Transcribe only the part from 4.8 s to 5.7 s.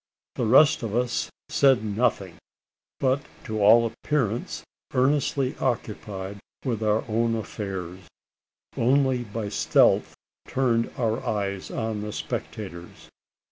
earnestly